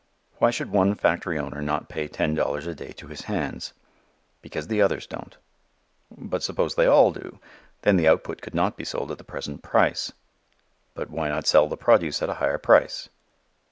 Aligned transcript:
Why 0.39 0.49
should 0.49 0.71
one 0.71 0.95
factory 0.95 1.37
owner 1.37 1.61
not 1.61 1.87
pay 1.87 2.07
ten 2.07 2.33
dollars 2.33 2.65
a 2.65 2.73
day 2.73 2.91
to 2.93 3.05
his 3.05 3.21
hands? 3.21 3.71
Because 4.41 4.65
the 4.65 4.81
others 4.81 5.05
don't. 5.05 5.37
But 6.09 6.41
suppose 6.41 6.73
they 6.73 6.87
all 6.87 7.11
do? 7.11 7.37
Then 7.83 7.97
the 7.97 8.07
output 8.07 8.41
could 8.41 8.55
not 8.55 8.77
be 8.77 8.83
sold 8.83 9.11
at 9.11 9.19
the 9.19 9.23
present 9.23 9.61
price. 9.61 10.11
But 10.95 11.11
why 11.11 11.29
not 11.29 11.45
sell 11.45 11.67
the 11.67 11.77
produce 11.77 12.23
at 12.23 12.29
a 12.29 12.33
higher 12.41 12.57
price? 12.57 13.09